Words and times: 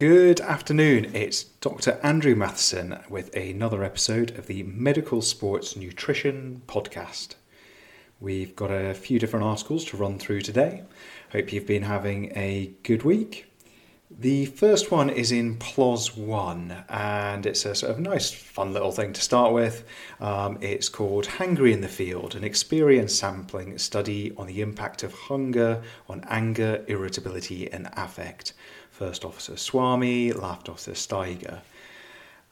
Good 0.00 0.40
afternoon. 0.40 1.14
It's 1.14 1.44
Dr. 1.44 2.00
Andrew 2.02 2.34
Matheson 2.34 3.00
with 3.10 3.36
another 3.36 3.84
episode 3.84 4.30
of 4.38 4.46
the 4.46 4.62
Medical 4.62 5.20
Sports 5.20 5.76
Nutrition 5.76 6.62
Podcast. 6.66 7.34
We've 8.18 8.56
got 8.56 8.70
a 8.70 8.94
few 8.94 9.18
different 9.18 9.44
articles 9.44 9.84
to 9.84 9.98
run 9.98 10.18
through 10.18 10.40
today. 10.40 10.84
Hope 11.32 11.52
you've 11.52 11.66
been 11.66 11.82
having 11.82 12.32
a 12.34 12.72
good 12.82 13.02
week. 13.02 13.52
The 14.10 14.46
first 14.46 14.90
one 14.90 15.10
is 15.10 15.30
in 15.30 15.56
PLOS 15.58 16.16
ONE, 16.16 16.82
and 16.88 17.44
it's 17.44 17.66
a 17.66 17.74
sort 17.74 17.92
of 17.92 18.00
nice, 18.00 18.30
fun 18.30 18.72
little 18.72 18.92
thing 18.92 19.12
to 19.12 19.20
start 19.20 19.52
with. 19.52 19.84
Um, 20.18 20.56
it's 20.62 20.88
called 20.88 21.26
Hangry 21.26 21.72
in 21.72 21.82
the 21.82 21.88
Field 21.88 22.34
An 22.34 22.42
Experience 22.42 23.14
Sampling 23.14 23.76
Study 23.76 24.32
on 24.38 24.46
the 24.46 24.62
Impact 24.62 25.02
of 25.02 25.12
Hunger 25.12 25.82
on 26.08 26.24
Anger, 26.26 26.84
Irritability, 26.88 27.70
and 27.70 27.90
Affect. 27.98 28.54
First 29.00 29.24
Officer 29.24 29.56
Swami, 29.56 30.30
Last 30.30 30.68
Officer 30.68 30.92
Stieger. 30.92 31.60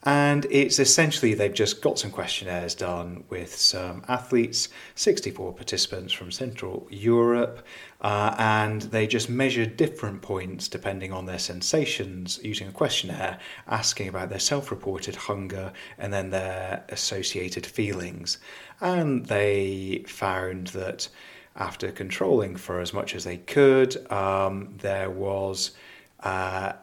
And 0.01 0.47
it's 0.49 0.79
essentially 0.79 1.35
they've 1.35 1.53
just 1.53 1.79
got 1.79 1.99
some 1.99 2.09
questionnaires 2.09 2.73
done 2.73 3.23
with 3.29 3.55
some 3.55 4.03
athletes, 4.07 4.69
64 4.95 5.53
participants 5.53 6.11
from 6.11 6.31
Central 6.31 6.87
Europe, 6.89 7.63
uh, 8.01 8.33
and 8.39 8.81
they 8.81 9.05
just 9.05 9.29
measured 9.29 9.77
different 9.77 10.23
points 10.23 10.67
depending 10.67 11.13
on 11.13 11.27
their 11.27 11.37
sensations 11.37 12.39
using 12.43 12.67
a 12.67 12.71
questionnaire, 12.71 13.37
asking 13.67 14.07
about 14.07 14.29
their 14.29 14.39
self 14.39 14.71
reported 14.71 15.15
hunger 15.15 15.71
and 15.99 16.11
then 16.11 16.31
their 16.31 16.83
associated 16.89 17.63
feelings. 17.63 18.39
And 18.81 19.27
they 19.27 20.03
found 20.07 20.67
that 20.67 21.09
after 21.55 21.91
controlling 21.91 22.55
for 22.55 22.79
as 22.79 22.91
much 22.91 23.13
as 23.13 23.23
they 23.23 23.37
could, 23.37 24.11
um, 24.11 24.73
there 24.81 25.11
was 25.11 25.73
uh, 26.23 26.73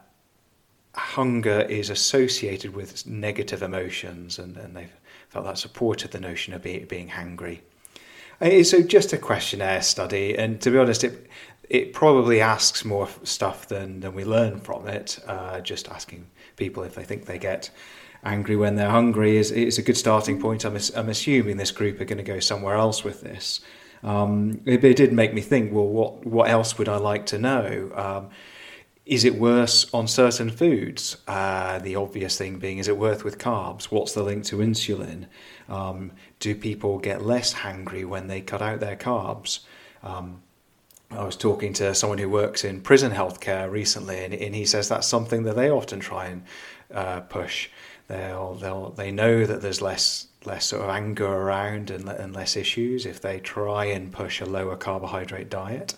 hunger 0.94 1.60
is 1.60 1.90
associated 1.90 2.74
with 2.74 3.06
negative 3.06 3.62
emotions, 3.62 4.38
and, 4.38 4.56
and 4.56 4.76
they 4.76 4.88
felt 5.28 5.44
that 5.44 5.58
supported 5.58 6.10
the 6.10 6.20
notion 6.20 6.54
of 6.54 6.62
be, 6.62 6.80
being 6.80 7.08
hangry. 7.08 7.60
Uh, 8.40 8.62
so 8.62 8.82
just 8.82 9.12
a 9.12 9.18
questionnaire 9.18 9.82
study, 9.82 10.36
and 10.36 10.60
to 10.60 10.70
be 10.70 10.78
honest, 10.78 11.04
it 11.04 11.26
it 11.68 11.92
probably 11.92 12.40
asks 12.40 12.84
more 12.84 13.08
stuff 13.24 13.68
than, 13.68 14.00
than 14.00 14.14
we 14.14 14.24
learn 14.24 14.60
from 14.60 14.86
it. 14.86 15.18
Uh, 15.26 15.60
just 15.60 15.88
asking 15.88 16.26
people 16.56 16.82
if 16.82 16.94
they 16.94 17.04
think 17.04 17.26
they 17.26 17.38
get 17.38 17.70
angry 18.24 18.56
when 18.56 18.76
they're 18.76 18.90
hungry 18.90 19.36
is, 19.36 19.50
is 19.50 19.78
a 19.78 19.82
good 19.82 19.96
starting 19.96 20.40
point. 20.40 20.64
I'm, 20.64 20.78
I'm 20.94 21.08
assuming 21.08 21.56
this 21.56 21.70
group 21.70 22.00
are 22.00 22.04
going 22.04 22.18
to 22.18 22.24
go 22.24 22.40
somewhere 22.40 22.76
else 22.76 23.04
with 23.04 23.22
this. 23.22 23.60
Um, 24.02 24.60
it, 24.64 24.84
it, 24.84 24.96
did 24.96 25.12
make 25.12 25.34
me 25.34 25.40
think, 25.40 25.72
well, 25.72 25.86
what, 25.86 26.26
what 26.26 26.48
else 26.48 26.78
would 26.78 26.88
I 26.88 26.98
like 26.98 27.26
to 27.26 27.38
know? 27.38 27.90
Um, 27.94 28.30
is 29.06 29.24
it 29.24 29.36
worse 29.36 29.86
on 29.94 30.08
certain 30.08 30.50
foods? 30.50 31.16
Uh, 31.28 31.78
the 31.78 31.94
obvious 31.94 32.36
thing 32.36 32.58
being, 32.58 32.78
is 32.78 32.88
it 32.88 32.98
worse 32.98 33.22
with 33.22 33.38
carbs? 33.38 33.84
What's 33.84 34.12
the 34.12 34.22
link 34.24 34.44
to 34.46 34.56
insulin? 34.56 35.26
Um, 35.68 36.10
do 36.40 36.56
people 36.56 36.98
get 36.98 37.24
less 37.24 37.54
hangry 37.54 38.04
when 38.04 38.26
they 38.26 38.40
cut 38.40 38.60
out 38.60 38.80
their 38.80 38.96
carbs? 38.96 39.60
Um, 40.02 40.42
I 41.12 41.22
was 41.22 41.36
talking 41.36 41.72
to 41.74 41.94
someone 41.94 42.18
who 42.18 42.28
works 42.28 42.64
in 42.64 42.80
prison 42.80 43.12
healthcare 43.12 43.70
recently, 43.70 44.24
and, 44.24 44.34
and 44.34 44.54
he 44.56 44.64
says 44.66 44.88
that's 44.88 45.06
something 45.06 45.44
that 45.44 45.54
they 45.54 45.70
often 45.70 46.00
try 46.00 46.26
and 46.26 46.42
uh, 46.92 47.20
push. 47.20 47.68
They'll, 48.08 48.54
they'll, 48.54 48.90
they 48.90 49.12
know 49.12 49.46
that 49.46 49.62
there's 49.62 49.80
less 49.80 50.26
less 50.44 50.66
sort 50.66 50.82
of 50.82 50.90
anger 50.90 51.26
around 51.26 51.90
and, 51.90 52.08
and 52.08 52.32
less 52.32 52.56
issues 52.56 53.04
if 53.04 53.20
they 53.20 53.40
try 53.40 53.86
and 53.86 54.12
push 54.12 54.40
a 54.40 54.44
lower 54.44 54.76
carbohydrate 54.76 55.50
diet. 55.50 55.94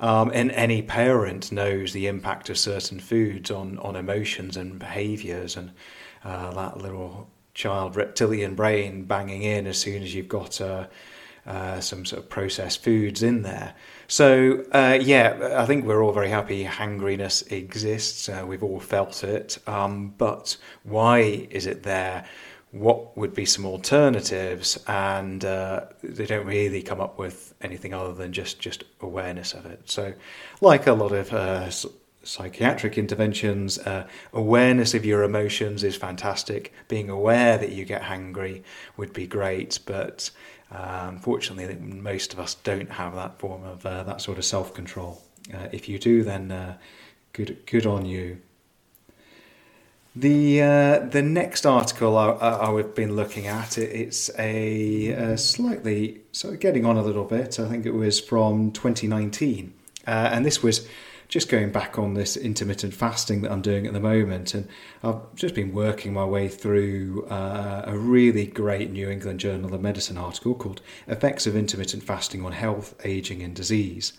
Um, 0.00 0.30
and 0.34 0.50
any 0.52 0.82
parent 0.82 1.50
knows 1.50 1.92
the 1.92 2.06
impact 2.06 2.50
of 2.50 2.58
certain 2.58 3.00
foods 3.00 3.50
on, 3.50 3.78
on 3.78 3.96
emotions 3.96 4.56
and 4.56 4.78
behaviors, 4.78 5.56
and 5.56 5.72
uh, 6.24 6.52
that 6.52 6.78
little 6.78 7.28
child 7.54 7.96
reptilian 7.96 8.54
brain 8.54 9.04
banging 9.04 9.42
in 9.42 9.66
as 9.66 9.78
soon 9.78 10.02
as 10.02 10.14
you've 10.14 10.28
got 10.28 10.60
uh, 10.60 10.86
uh, 11.46 11.80
some 11.80 12.04
sort 12.04 12.22
of 12.22 12.28
processed 12.28 12.82
foods 12.82 13.22
in 13.22 13.42
there. 13.42 13.74
So, 14.08 14.64
uh, 14.72 14.98
yeah, 15.00 15.54
I 15.56 15.64
think 15.64 15.84
we're 15.84 16.02
all 16.02 16.12
very 16.12 16.28
happy 16.28 16.64
hangriness 16.64 17.42
exists. 17.50 18.28
Uh, 18.28 18.44
we've 18.46 18.62
all 18.62 18.80
felt 18.80 19.24
it. 19.24 19.58
Um, 19.66 20.14
but 20.18 20.56
why 20.82 21.46
is 21.50 21.66
it 21.66 21.84
there? 21.84 22.26
What 22.72 23.16
would 23.16 23.34
be 23.34 23.44
some 23.44 23.64
alternatives, 23.64 24.78
and 24.86 25.44
uh, 25.44 25.86
they 26.02 26.26
don't 26.26 26.46
really 26.46 26.82
come 26.82 27.00
up 27.00 27.18
with 27.18 27.54
anything 27.60 27.94
other 27.94 28.12
than 28.12 28.32
just 28.32 28.58
just 28.58 28.84
awareness 29.00 29.54
of 29.54 29.66
it. 29.66 29.88
So, 29.88 30.14
like 30.60 30.86
a 30.86 30.92
lot 30.92 31.12
of 31.12 31.32
uh, 31.32 31.70
psychiatric 32.22 32.98
interventions, 32.98 33.78
uh, 33.78 34.06
awareness 34.32 34.94
of 34.94 35.04
your 35.04 35.22
emotions 35.22 35.84
is 35.84 35.96
fantastic. 35.96 36.72
Being 36.88 37.08
aware 37.08 37.56
that 37.56 37.72
you 37.72 37.84
get 37.84 38.02
hangry 38.02 38.62
would 38.96 39.12
be 39.12 39.26
great, 39.26 39.78
but 39.86 40.30
uh, 40.72 41.06
unfortunately, 41.08 41.76
most 41.76 42.32
of 42.32 42.40
us 42.40 42.54
don't 42.56 42.90
have 42.90 43.14
that 43.14 43.38
form 43.38 43.62
of 43.64 43.86
uh, 43.86 44.02
that 44.02 44.20
sort 44.20 44.38
of 44.38 44.44
self 44.44 44.74
control. 44.74 45.22
Uh, 45.54 45.68
if 45.70 45.88
you 45.88 45.98
do, 45.98 46.24
then 46.24 46.76
good 47.32 47.64
good 47.66 47.86
on 47.86 48.04
you. 48.04 48.40
The 50.18 50.62
uh, 50.62 50.98
the 51.00 51.20
next 51.20 51.66
article 51.66 52.16
I, 52.16 52.74
have 52.74 52.94
been 52.94 53.14
looking 53.14 53.46
at 53.46 53.76
it, 53.76 53.90
it's 53.90 54.30
a, 54.38 55.08
a, 55.08 55.36
slightly 55.36 56.22
sort 56.32 56.54
of 56.54 56.60
getting 56.60 56.86
on 56.86 56.96
a 56.96 57.02
little 57.02 57.24
bit. 57.24 57.60
I 57.60 57.68
think 57.68 57.84
it 57.84 57.92
was 57.92 58.18
from 58.18 58.72
2019, 58.72 59.74
uh, 60.06 60.10
and 60.10 60.46
this 60.46 60.62
was 60.62 60.88
just 61.28 61.50
going 61.50 61.70
back 61.70 61.98
on 61.98 62.14
this 62.14 62.34
intermittent 62.34 62.94
fasting 62.94 63.42
that 63.42 63.52
I'm 63.52 63.60
doing 63.60 63.86
at 63.86 63.92
the 63.92 64.00
moment, 64.00 64.54
and 64.54 64.66
I've 65.02 65.34
just 65.34 65.54
been 65.54 65.74
working 65.74 66.14
my 66.14 66.24
way 66.24 66.48
through 66.48 67.26
uh, 67.28 67.82
a 67.84 67.98
really 67.98 68.46
great 68.46 68.90
New 68.90 69.10
England 69.10 69.40
Journal 69.40 69.74
of 69.74 69.82
Medicine 69.82 70.16
article 70.16 70.54
called 70.54 70.80
"Effects 71.06 71.46
of 71.46 71.54
Intermittent 71.54 72.04
Fasting 72.04 72.42
on 72.42 72.52
Health, 72.52 72.94
Aging, 73.04 73.42
and 73.42 73.54
Disease." 73.54 74.14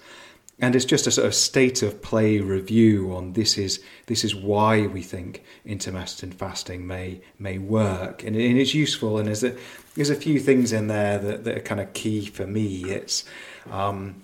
And 0.59 0.75
it's 0.75 0.85
just 0.85 1.05
a 1.05 1.11
sort 1.11 1.27
of 1.27 1.35
state 1.35 1.83
of 1.83 2.01
play 2.01 2.39
review 2.39 3.13
on 3.15 3.33
this 3.33 3.57
is 3.57 3.83
this 4.07 4.23
is 4.23 4.33
why 4.33 4.87
we 4.87 5.03
think 5.03 5.43
intermittent 5.65 6.33
fasting 6.33 6.87
may 6.87 7.21
may 7.37 7.59
work. 7.59 8.23
And, 8.23 8.35
and 8.35 8.57
it's 8.57 8.73
useful 8.73 9.19
and 9.19 9.27
there's 9.27 9.43
a 9.43 9.55
there's 9.95 10.09
a 10.09 10.15
few 10.15 10.39
things 10.39 10.73
in 10.73 10.87
there 10.87 11.19
that, 11.19 11.43
that 11.43 11.57
are 11.57 11.61
kind 11.61 11.79
of 11.79 11.93
key 11.93 12.25
for 12.25 12.47
me. 12.47 12.85
It's 12.85 13.23
um, 13.69 14.23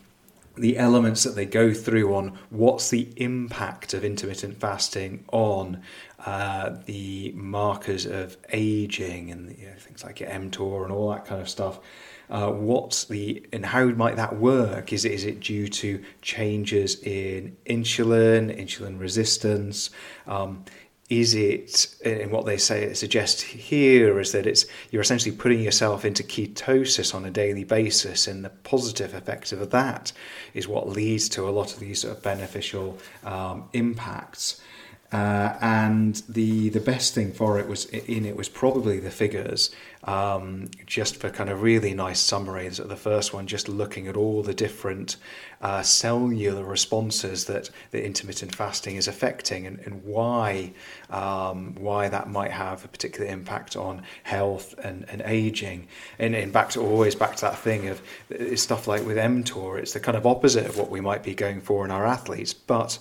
the 0.55 0.77
elements 0.77 1.23
that 1.23 1.35
they 1.35 1.45
go 1.45 1.73
through 1.73 2.15
on 2.15 2.37
what's 2.49 2.89
the 2.89 3.09
impact 3.17 3.93
of 3.93 4.03
intermittent 4.03 4.59
fasting 4.59 5.25
on 5.31 5.81
uh, 6.25 6.77
the 6.85 7.31
markers 7.35 8.05
of 8.05 8.37
aging 8.51 9.29
and 9.29 9.55
you 9.57 9.67
know, 9.67 9.73
things 9.77 10.03
like 10.03 10.17
mTOR 10.17 10.83
and 10.83 10.91
all 10.91 11.11
that 11.11 11.25
kind 11.25 11.41
of 11.41 11.49
stuff 11.49 11.79
uh, 12.29 12.49
what's 12.49 13.05
the 13.05 13.45
and 13.53 13.65
how 13.65 13.85
might 13.85 14.15
that 14.15 14.37
work? 14.37 14.93
Is 14.93 15.05
it, 15.05 15.11
is 15.11 15.25
it 15.25 15.39
due 15.39 15.67
to 15.67 16.03
changes 16.21 17.01
in 17.01 17.55
insulin, 17.65 18.57
insulin 18.59 18.99
resistance? 18.99 19.89
Um, 20.27 20.65
is 21.09 21.35
it 21.35 21.95
and 22.05 22.31
what 22.31 22.45
they 22.45 22.57
say 22.57 22.93
suggest 22.93 23.41
here 23.41 24.19
is 24.19 24.31
that 24.31 24.47
it's 24.47 24.65
you're 24.89 25.01
essentially 25.01 25.35
putting 25.35 25.59
yourself 25.59 26.05
into 26.05 26.23
ketosis 26.23 27.13
on 27.13 27.25
a 27.25 27.29
daily 27.29 27.63
basis 27.65 28.25
and 28.25 28.43
the 28.43 28.49
positive 28.49 29.13
effects 29.13 29.51
of 29.51 29.69
that 29.69 30.13
is 30.53 30.67
what 30.67 30.89
leads 30.89 31.27
to 31.29 31.47
a 31.47 31.51
lot 31.51 31.73
of 31.73 31.79
these 31.79 32.01
sort 32.01 32.15
of 32.15 32.23
beneficial 32.23 32.97
um, 33.25 33.69
impacts 33.73 34.61
uh, 35.13 35.55
and 35.61 36.23
the 36.27 36.69
the 36.69 36.79
best 36.79 37.13
thing 37.13 37.31
for 37.31 37.59
it 37.59 37.67
was 37.67 37.85
in 37.85 38.25
it 38.25 38.35
was 38.35 38.49
probably 38.49 38.99
the 38.99 39.11
figures, 39.11 39.69
um, 40.05 40.71
just 40.87 41.17
for 41.17 41.29
kind 41.29 41.51
of 41.51 41.61
really 41.61 41.93
nice 41.93 42.19
summaries. 42.19 42.79
Of 42.79 42.89
the 42.89 42.95
first 42.95 43.31
one, 43.31 43.45
just 43.45 43.69
looking 43.69 44.07
at 44.07 44.17
all 44.17 44.41
the 44.41 44.55
different 44.55 45.17
uh, 45.61 45.83
cellular 45.83 46.63
responses 46.63 47.45
that 47.45 47.69
the 47.91 48.03
intermittent 48.03 48.55
fasting 48.55 48.95
is 48.95 49.07
affecting, 49.07 49.67
and, 49.67 49.77
and 49.85 50.03
why 50.03 50.71
um, 51.11 51.75
why 51.75 52.09
that 52.09 52.27
might 52.27 52.51
have 52.51 52.83
a 52.83 52.87
particular 52.87 53.29
impact 53.29 53.75
on 53.75 54.01
health 54.23 54.73
and, 54.83 55.05
and 55.09 55.21
aging. 55.25 55.87
And, 56.17 56.33
and 56.33 56.51
back 56.51 56.71
to 56.71 56.81
always 56.81 57.13
back 57.13 57.35
to 57.35 57.41
that 57.41 57.59
thing 57.59 57.87
of 57.87 58.01
stuff 58.55 58.87
like 58.87 59.05
with 59.05 59.17
mTOR, 59.17 59.77
it's 59.77 59.93
the 59.93 59.99
kind 59.99 60.17
of 60.17 60.25
opposite 60.25 60.65
of 60.65 60.79
what 60.79 60.89
we 60.89 61.01
might 61.01 61.21
be 61.21 61.35
going 61.35 61.61
for 61.61 61.85
in 61.85 61.91
our 61.91 62.03
athletes, 62.07 62.51
but 62.51 62.97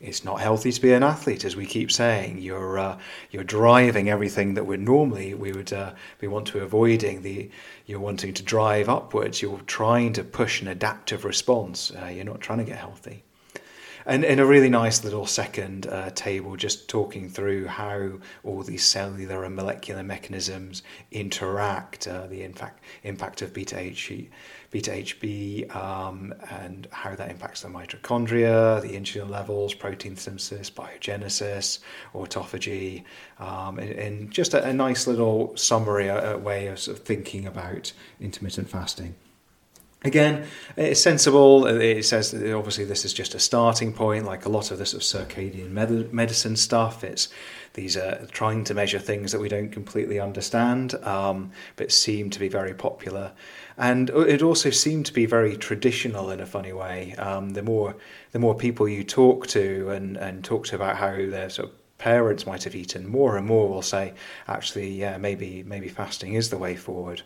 it's 0.00 0.24
not 0.24 0.40
healthy 0.40 0.72
to 0.72 0.80
be 0.80 0.92
an 0.92 1.02
athlete, 1.02 1.44
as 1.44 1.56
we 1.56 1.66
keep 1.66 1.92
saying. 1.92 2.38
You're 2.38 2.78
uh, 2.78 2.98
you're 3.30 3.44
driving 3.44 4.08
everything 4.08 4.54
that 4.54 4.64
would 4.64 4.80
normally 4.80 5.34
we 5.34 5.52
would 5.52 5.72
uh, 5.72 5.92
we 6.20 6.28
want 6.28 6.46
to 6.48 6.60
avoiding. 6.60 7.22
The 7.22 7.50
you're 7.86 8.00
wanting 8.00 8.32
to 8.34 8.42
drive 8.42 8.88
upwards. 8.88 9.42
You're 9.42 9.60
trying 9.66 10.14
to 10.14 10.24
push 10.24 10.62
an 10.62 10.68
adaptive 10.68 11.24
response. 11.24 11.92
Uh, 11.92 12.06
you're 12.06 12.24
not 12.24 12.40
trying 12.40 12.58
to 12.58 12.64
get 12.64 12.78
healthy. 12.78 13.24
And 14.06 14.24
in 14.24 14.38
a 14.38 14.46
really 14.46 14.68
nice 14.68 15.04
little 15.04 15.26
second 15.26 15.86
uh, 15.86 16.10
table, 16.10 16.56
just 16.56 16.88
talking 16.88 17.28
through 17.28 17.66
how 17.66 18.12
all 18.44 18.62
these 18.62 18.84
cellular 18.84 19.44
and 19.44 19.54
molecular 19.54 20.02
mechanisms 20.02 20.82
interact, 21.10 22.06
uh, 22.08 22.26
the 22.26 22.42
impact 22.42 22.82
impact 23.02 23.42
of 23.42 23.52
beta 23.52 23.76
HB, 23.76 24.28
beta 24.70 24.90
HB, 24.90 25.74
um, 25.74 26.34
and 26.50 26.88
how 26.92 27.14
that 27.14 27.30
impacts 27.30 27.62
the 27.62 27.68
mitochondria, 27.68 28.80
the 28.82 28.90
insulin 28.90 29.28
levels, 29.28 29.74
protein 29.74 30.16
synthesis, 30.16 30.70
biogenesis, 30.70 31.80
autophagy, 32.14 33.04
um, 33.38 33.78
and, 33.78 33.90
and, 33.90 34.30
just 34.30 34.54
a, 34.54 34.64
a, 34.64 34.72
nice 34.72 35.06
little 35.06 35.56
summary, 35.56 36.06
a, 36.06 36.34
a 36.34 36.38
way 36.38 36.68
of, 36.68 36.78
sort 36.78 36.98
of 36.98 37.04
thinking 37.04 37.46
about 37.46 37.92
intermittent 38.20 38.68
fasting. 38.68 39.14
Again, 40.02 40.46
it's 40.78 41.00
sensible. 41.00 41.66
It 41.66 42.04
says 42.04 42.30
that 42.30 42.54
obviously 42.54 42.86
this 42.86 43.04
is 43.04 43.12
just 43.12 43.34
a 43.34 43.38
starting 43.38 43.92
point, 43.92 44.24
like 44.24 44.46
a 44.46 44.48
lot 44.48 44.70
of 44.70 44.78
this 44.78 44.94
of 44.94 45.02
circadian 45.02 45.72
med- 45.72 46.12
medicine 46.14 46.56
stuff. 46.56 47.04
It's 47.04 47.28
these 47.74 47.98
are 47.98 48.26
trying 48.32 48.64
to 48.64 48.74
measure 48.74 48.98
things 48.98 49.30
that 49.32 49.40
we 49.40 49.50
don't 49.50 49.68
completely 49.68 50.18
understand, 50.18 50.94
um, 51.04 51.52
but 51.76 51.92
seem 51.92 52.30
to 52.30 52.40
be 52.40 52.48
very 52.48 52.72
popular. 52.72 53.32
And 53.76 54.08
it 54.08 54.40
also 54.42 54.70
seemed 54.70 55.04
to 55.06 55.12
be 55.12 55.26
very 55.26 55.56
traditional 55.56 56.30
in 56.30 56.40
a 56.40 56.46
funny 56.46 56.72
way. 56.72 57.14
Um, 57.16 57.50
the 57.50 57.62
more 57.62 57.94
the 58.32 58.38
more 58.38 58.54
people 58.54 58.88
you 58.88 59.04
talk 59.04 59.48
to 59.48 59.90
and, 59.90 60.16
and 60.16 60.42
talk 60.42 60.66
to 60.68 60.76
about 60.76 60.96
how 60.96 61.14
their 61.14 61.50
sort 61.50 61.68
of 61.68 61.98
parents 61.98 62.46
might 62.46 62.64
have 62.64 62.74
eaten, 62.74 63.06
more 63.06 63.36
and 63.36 63.46
more 63.46 63.68
will 63.68 63.82
say, 63.82 64.14
actually, 64.48 64.88
yeah, 64.88 65.18
maybe 65.18 65.62
maybe 65.62 65.88
fasting 65.88 66.34
is 66.34 66.48
the 66.48 66.56
way 66.58 66.74
forward. 66.74 67.20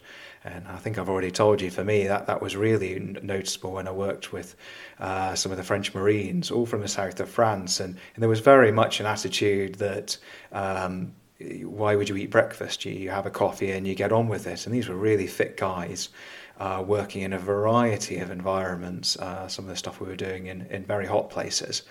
And 0.44 0.68
I 0.68 0.76
think 0.76 0.98
I've 0.98 1.08
already 1.08 1.30
told 1.30 1.62
you, 1.62 1.70
for 1.70 1.84
me, 1.84 2.06
that, 2.06 2.26
that 2.26 2.42
was 2.42 2.54
really 2.54 2.98
noticeable 3.22 3.72
when 3.72 3.88
I 3.88 3.92
worked 3.92 4.30
with 4.30 4.56
uh, 5.00 5.34
some 5.34 5.50
of 5.50 5.56
the 5.56 5.64
French 5.64 5.94
Marines, 5.94 6.50
all 6.50 6.66
from 6.66 6.82
the 6.82 6.88
south 6.88 7.18
of 7.20 7.30
France. 7.30 7.80
And, 7.80 7.96
and 8.14 8.22
there 8.22 8.28
was 8.28 8.40
very 8.40 8.70
much 8.70 9.00
an 9.00 9.06
attitude 9.06 9.76
that 9.76 10.18
um, 10.52 11.14
why 11.62 11.96
would 11.96 12.10
you 12.10 12.16
eat 12.16 12.30
breakfast? 12.30 12.84
You, 12.84 13.10
have 13.10 13.26
a 13.26 13.30
coffee 13.30 13.72
and 13.72 13.86
you 13.86 13.94
get 13.94 14.12
on 14.12 14.28
with 14.28 14.46
it. 14.46 14.66
And 14.66 14.74
these 14.74 14.88
were 14.88 14.96
really 14.96 15.26
fit 15.26 15.56
guys. 15.56 16.10
Uh, 16.60 16.84
working 16.86 17.22
in 17.22 17.32
a 17.32 17.38
variety 17.38 18.18
of 18.18 18.30
environments, 18.30 19.16
uh, 19.16 19.48
some 19.48 19.64
of 19.64 19.70
the 19.70 19.76
stuff 19.76 20.00
we 20.00 20.06
were 20.06 20.14
doing 20.14 20.46
in, 20.46 20.64
in 20.70 20.84
very 20.84 21.04
hot 21.04 21.28
places. 21.28 21.82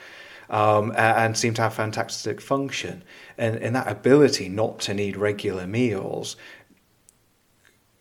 Um, 0.50 0.94
and 0.96 1.36
seem 1.36 1.54
to 1.56 1.64
have 1.64 1.74
fantastic 1.74 2.40
function. 2.40 3.04
And, 3.38 3.58
and 3.58 3.76
that 3.76 3.92
ability 3.92 4.48
not 4.48 4.80
to 4.82 4.94
need 4.94 5.18
regular 5.18 5.68
meals 5.68 6.38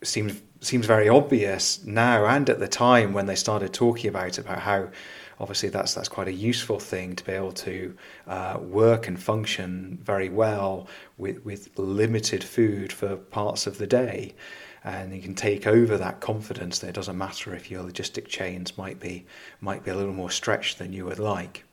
seems 0.03 0.41
seems 0.61 0.87
very 0.87 1.09
obvious 1.09 1.85
now 1.85 2.25
and 2.25 2.49
at 2.49 2.61
the 2.61 2.69
time 2.69 3.13
when 3.13 3.27
they 3.27 3.35
started 3.35 3.73
talking 3.73 4.09
about 4.09 4.29
it, 4.29 4.39
about 4.39 4.61
how 4.61 4.89
obviously 5.41 5.69
that's 5.69 5.95
that's 5.95 6.09
quite 6.09 6.29
a 6.29 6.33
useful 6.33 6.79
thing 6.79 7.17
to 7.17 7.25
be 7.25 7.33
able 7.33 7.53
to 7.53 7.95
uh, 8.29 8.59
work 8.61 9.09
and 9.09 9.21
function 9.21 9.99
very 10.03 10.29
well 10.29 10.87
with 11.19 11.45
with 11.45 11.77
limited 11.79 12.45
food 12.45 12.93
for 12.93 13.17
parts 13.17 13.67
of 13.67 13.79
the 13.79 13.87
day. 13.87 14.35
And 14.85 15.15
you 15.15 15.23
can 15.23 15.35
take 15.35 15.67
over 15.67 15.97
that 15.97 16.21
confidence 16.21 16.81
that 16.81 16.89
it 16.89 16.95
doesn't 16.95 17.17
matter 17.17 17.55
if 17.55 17.71
your 17.71 17.85
logistic 17.85 18.27
chains 18.27 18.79
might 18.79 18.99
be 18.99 19.27
might 19.61 19.85
be 19.85 19.91
a 19.91 19.97
little 19.97 20.15
more 20.15 20.31
stretched 20.31 20.79
than 20.79 20.93
you 20.93 21.05
would 21.05 21.19
like 21.21 21.65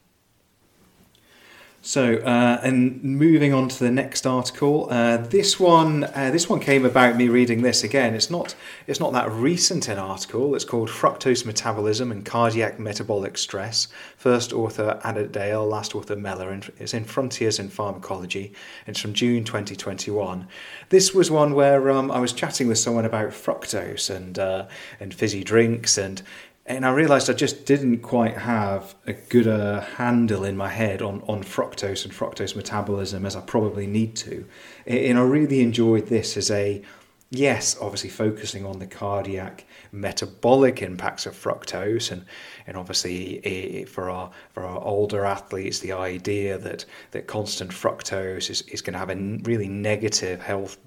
so, 1.81 2.15
uh, 2.17 2.59
and 2.61 3.01
moving 3.01 3.53
on 3.53 3.69
to 3.69 3.79
the 3.79 3.91
next 3.91 4.27
article, 4.27 4.87
uh, 4.91 5.17
this 5.17 5.59
one, 5.59 6.03
uh, 6.03 6.29
this 6.29 6.49
one 6.49 6.59
came 6.59 6.85
about 6.85 7.15
me 7.15 7.29
reading 7.29 7.61
this 7.61 7.85
again. 7.85 8.13
It's 8.13 8.29
not, 8.29 8.53
it's 8.85 8.99
not 8.99 9.13
that 9.13 9.31
recent 9.31 9.87
an 9.87 9.97
article. 9.97 10.55
It's 10.55 10.65
called 10.65 10.89
"Fructose 10.89 11.45
Metabolism 11.45 12.11
and 12.11 12.25
Cardiac 12.25 12.79
Metabolic 12.79 13.37
Stress." 13.37 13.87
First 14.17 14.51
author 14.51 14.99
Anna 15.05 15.25
Dale, 15.25 15.65
last 15.65 15.95
author 15.95 16.17
Meller. 16.17 16.59
It's 16.77 16.93
in 16.93 17.05
Frontiers 17.05 17.59
in 17.59 17.69
Pharmacology. 17.69 18.51
It's 18.85 18.99
from 18.99 19.13
June 19.13 19.45
2021. 19.45 20.47
This 20.89 21.13
was 21.13 21.31
one 21.31 21.53
where 21.53 21.89
um, 21.91 22.11
I 22.11 22.19
was 22.19 22.33
chatting 22.33 22.67
with 22.67 22.77
someone 22.77 23.05
about 23.05 23.29
fructose 23.29 24.13
and 24.13 24.37
uh, 24.37 24.67
and 24.99 25.13
fizzy 25.13 25.45
drinks 25.45 25.97
and 25.97 26.21
and 26.69 26.85
I 26.85 26.91
realised 26.91 27.31
I 27.31 27.33
just 27.33 27.65
didn't 27.65 28.01
quite 28.01 28.37
have 28.37 28.93
a 29.07 29.13
good 29.13 29.47
uh, 29.47 29.81
handle 29.81 30.43
in 30.43 30.55
my 30.55 30.69
head 30.69 31.01
on, 31.01 31.23
on 31.27 31.43
fructose 31.43 32.05
and 32.05 32.13
fructose 32.13 32.55
metabolism 32.55 33.25
as 33.25 33.35
I 33.35 33.41
probably 33.41 33.87
need 33.87 34.15
to. 34.17 34.45
And 34.85 35.17
I 35.17 35.23
really 35.23 35.61
enjoyed 35.61 36.05
this 36.05 36.37
as 36.37 36.51
a, 36.51 36.83
yes, 37.31 37.75
obviously 37.81 38.11
focusing 38.11 38.67
on 38.67 38.77
the 38.77 38.85
cardiac 38.85 39.65
metabolic 39.91 40.83
impacts 40.83 41.25
of 41.25 41.33
fructose, 41.33 42.11
and, 42.11 42.23
and 42.67 42.77
obviously 42.77 43.85
for 43.85 44.11
our 44.11 44.29
for 44.53 44.63
our 44.63 44.79
older 44.79 45.25
athletes, 45.25 45.79
the 45.79 45.93
idea 45.93 46.59
that, 46.59 46.85
that 47.11 47.25
constant 47.25 47.71
fructose 47.71 48.51
is, 48.51 48.61
is 48.63 48.83
going 48.83 48.93
to 48.93 48.99
have 48.99 49.09
a 49.09 49.15
really 49.43 49.67
negative 49.67 50.39
health 50.39 50.77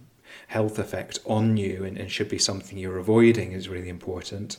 health 0.47 0.79
effect 0.79 1.19
on 1.27 1.57
you 1.57 1.85
and, 1.85 1.99
and 1.99 2.11
should 2.11 2.29
be 2.29 2.39
something 2.39 2.79
you're 2.79 2.99
avoiding 2.99 3.51
is 3.51 3.69
really 3.69 3.89
important. 3.89 4.59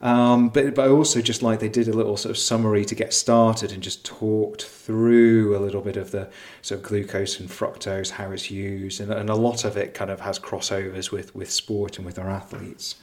Um, 0.00 0.50
but, 0.50 0.76
but 0.76 0.86
I 0.86 0.90
also 0.90 1.20
just 1.20 1.42
like 1.42 1.58
they 1.58 1.68
did 1.68 1.88
a 1.88 1.92
little 1.92 2.16
sort 2.16 2.30
of 2.30 2.38
summary 2.38 2.84
to 2.84 2.94
get 2.94 3.12
started 3.12 3.72
and 3.72 3.82
just 3.82 4.04
talked 4.04 4.64
through 4.64 5.56
a 5.56 5.58
little 5.58 5.80
bit 5.80 5.96
of 5.96 6.12
the 6.12 6.30
sort 6.62 6.80
of 6.80 6.86
glucose 6.86 7.40
and 7.40 7.48
fructose, 7.48 8.10
how 8.10 8.30
it's 8.30 8.50
used, 8.50 9.00
and, 9.00 9.12
and 9.12 9.28
a 9.28 9.34
lot 9.34 9.64
of 9.64 9.76
it 9.76 9.94
kind 9.94 10.10
of 10.10 10.20
has 10.20 10.38
crossovers 10.38 11.10
with, 11.10 11.34
with 11.34 11.50
sport 11.50 11.96
and 11.96 12.06
with 12.06 12.18
our 12.18 12.30
athletes. 12.30 12.94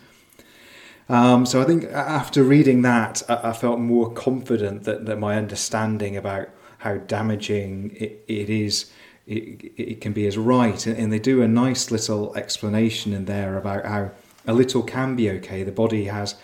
Um, 1.10 1.46
so 1.46 1.62
I 1.62 1.66
think 1.66 1.84
after 1.86 2.44
reading 2.44 2.82
that, 2.84 3.22
I, 3.30 3.50
I 3.50 3.54
felt 3.54 3.80
more 3.80 4.12
confident 4.12 4.84
that, 4.84 5.06
that 5.06 5.20
my 5.20 5.36
understanding 5.36 6.16
about 6.16 6.50
how 6.80 6.98
damaging 6.98 7.96
it, 7.96 8.24
it 8.28 8.50
is 8.50 8.92
it, 9.28 9.74
it 9.76 10.02
can 10.02 10.14
be 10.14 10.26
is 10.26 10.38
right. 10.38 10.86
And, 10.86 10.98
and 10.98 11.12
they 11.12 11.20
do 11.20 11.42
a 11.42 11.48
nice 11.48 11.92
little 11.92 12.36
explanation 12.36 13.14
in 13.14 13.26
there 13.26 13.58
about 13.58 13.86
how 13.86 14.12
a 14.48 14.54
little 14.54 14.84
can 14.84 15.16
be 15.16 15.30
okay. 15.32 15.64
The 15.64 15.72
body 15.72 16.06
has 16.06 16.36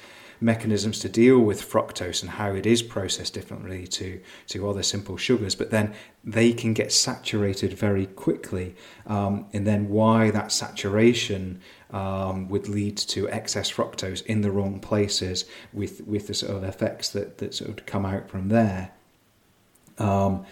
mechanisms 0.42 1.00
to 1.00 1.08
deal 1.08 1.40
with 1.40 1.62
fructose 1.62 2.22
and 2.22 2.32
how 2.32 2.52
it 2.54 2.66
is 2.66 2.82
processed 2.82 3.34
differently 3.34 3.86
to, 3.86 4.20
to 4.48 4.68
other 4.68 4.82
simple 4.82 5.16
sugars, 5.16 5.54
but 5.54 5.70
then 5.70 5.94
they 6.24 6.52
can 6.52 6.74
get 6.74 6.92
saturated 6.92 7.74
very 7.74 8.08
quickly. 8.08 8.76
Um, 9.06 9.46
and 9.54 9.68
then 9.68 9.90
why 9.90 10.32
that 10.32 10.52
saturation 10.52 11.62
um, 11.92 12.50
would 12.50 12.68
lead 12.68 12.98
to 12.98 13.30
excess 13.30 13.72
fructose 13.72 14.26
in 14.26 14.42
the 14.42 14.52
wrong 14.52 14.80
places 14.80 15.46
with, 15.72 16.02
with 16.08 16.28
the 16.28 16.34
sort 16.34 16.56
of 16.58 16.64
effects 16.64 17.10
that, 17.10 17.38
that 17.38 17.54
sort 17.54 17.70
of 17.70 17.86
come 17.86 18.06
out 18.06 18.30
from 18.30 18.50
there. 18.50 18.92
Um, 20.00 20.46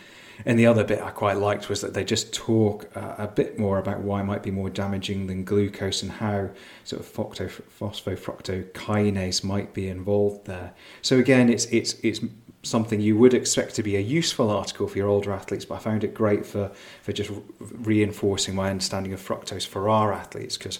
and 0.45 0.57
the 0.57 0.65
other 0.65 0.83
bit 0.83 1.01
I 1.01 1.11
quite 1.11 1.37
liked 1.37 1.69
was 1.69 1.81
that 1.81 1.93
they 1.93 2.03
just 2.03 2.33
talk 2.33 2.89
uh, 2.95 3.13
a 3.17 3.27
bit 3.27 3.59
more 3.59 3.77
about 3.77 3.99
why 3.99 4.21
it 4.21 4.25
might 4.25 4.43
be 4.43 4.51
more 4.51 4.69
damaging 4.69 5.27
than 5.27 5.43
glucose 5.43 6.01
and 6.01 6.11
how 6.11 6.49
sort 6.83 7.01
of 7.01 7.13
phosphofructokinase 7.13 9.43
might 9.43 9.73
be 9.73 9.89
involved 9.89 10.45
there. 10.45 10.73
So 11.01 11.17
again, 11.17 11.49
it's 11.49 11.65
it's 11.65 11.95
it's 12.01 12.21
something 12.63 12.99
you 12.99 13.17
would 13.17 13.33
expect 13.33 13.73
to 13.75 13.83
be 13.83 13.95
a 13.95 14.01
useful 14.01 14.49
article 14.49 14.85
for 14.87 14.97
your 14.97 15.07
older 15.07 15.31
athletes, 15.31 15.63
but 15.65 15.75
I 15.75 15.79
found 15.79 16.03
it 16.03 16.13
great 16.13 16.45
for 16.45 16.71
for 17.01 17.13
just 17.13 17.31
reinforcing 17.59 18.55
my 18.55 18.69
understanding 18.69 19.13
of 19.13 19.21
fructose 19.21 19.67
for 19.67 19.89
our 19.89 20.13
athletes 20.13 20.57
because 20.57 20.79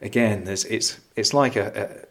again, 0.00 0.44
there's 0.44 0.64
it's 0.64 1.00
it's 1.16 1.34
like 1.34 1.56
a, 1.56 1.72
a 1.74 2.08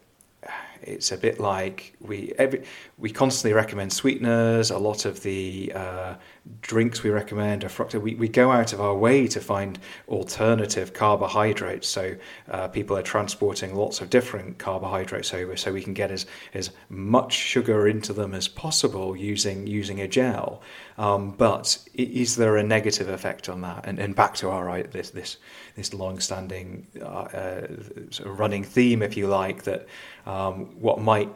it's 0.81 1.11
a 1.11 1.17
bit 1.17 1.39
like 1.39 1.95
we 1.99 2.33
every, 2.37 2.63
we 2.97 3.09
constantly 3.09 3.53
recommend 3.53 3.91
sweeteners. 3.91 4.71
A 4.71 4.77
lot 4.77 5.05
of 5.05 5.21
the 5.21 5.71
uh, 5.75 6.15
drinks 6.61 7.03
we 7.03 7.09
recommend 7.09 7.63
are 7.63 7.69
fructose. 7.69 8.01
We, 8.01 8.15
we 8.15 8.27
go 8.27 8.51
out 8.51 8.73
of 8.73 8.81
our 8.81 8.95
way 8.95 9.27
to 9.27 9.39
find 9.39 9.79
alternative 10.07 10.93
carbohydrates. 10.93 11.87
So 11.87 12.15
uh, 12.49 12.67
people 12.67 12.97
are 12.97 13.01
transporting 13.01 13.75
lots 13.75 14.01
of 14.01 14.09
different 14.09 14.57
carbohydrates 14.57 15.33
over, 15.33 15.55
so 15.57 15.71
we 15.71 15.81
can 15.81 15.93
get 15.93 16.11
as, 16.11 16.25
as 16.53 16.71
much 16.89 17.33
sugar 17.33 17.87
into 17.87 18.13
them 18.13 18.33
as 18.33 18.47
possible 18.47 19.15
using 19.15 19.67
using 19.67 20.01
a 20.01 20.07
gel. 20.07 20.61
Um, 20.97 21.31
but 21.31 21.77
is 21.93 22.35
there 22.35 22.57
a 22.57 22.63
negative 22.63 23.09
effect 23.09 23.49
on 23.49 23.61
that? 23.61 23.85
And, 23.85 23.99
and 23.99 24.15
back 24.15 24.35
to 24.35 24.49
our 24.49 24.65
right, 24.65 24.91
this 24.91 25.11
this 25.11 25.37
this 25.75 25.93
long-standing 25.93 26.87
uh, 27.01 27.05
uh, 27.05 27.67
sort 28.09 28.29
of 28.29 28.39
running 28.39 28.63
theme, 28.63 29.01
if 29.01 29.15
you 29.15 29.27
like, 29.27 29.63
that 29.63 29.87
um, 30.25 30.79
what 30.81 30.99
might 30.99 31.29